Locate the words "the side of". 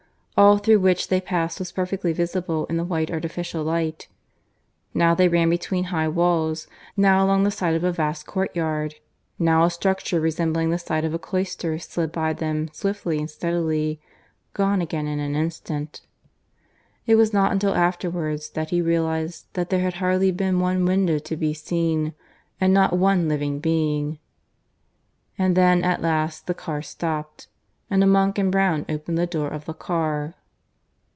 7.43-7.83, 10.71-11.13